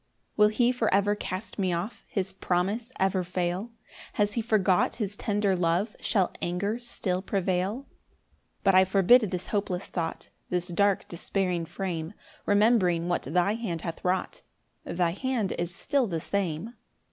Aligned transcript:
7 0.33 0.33
Will 0.35 0.47
he 0.47 0.71
for 0.71 0.91
ever 0.91 1.13
cast 1.13 1.59
me 1.59 1.71
off? 1.71 2.03
His 2.07 2.33
promise 2.33 2.91
ever 2.99 3.23
fail? 3.23 3.69
Has 4.13 4.33
he 4.33 4.41
forgot 4.41 4.95
his 4.95 5.15
tender 5.15 5.55
love? 5.55 5.95
Shall 5.99 6.33
anger 6.41 6.79
still 6.79 7.21
prevail? 7.21 7.85
8 8.61 8.63
But 8.63 8.73
I 8.73 8.83
forbid 8.83 9.21
this 9.29 9.47
hopeless 9.49 9.85
thought, 9.85 10.29
This 10.49 10.69
dark 10.69 11.07
despairing 11.07 11.67
frame, 11.67 12.15
Rememb'ring 12.47 13.09
what 13.09 13.21
thy 13.21 13.53
hand 13.53 13.83
hath 13.83 14.03
wrought, 14.03 14.41
Thy 14.85 15.11
hand 15.11 15.51
is 15.59 15.71
still 15.71 16.07
the 16.07 16.19
same. 16.19 16.73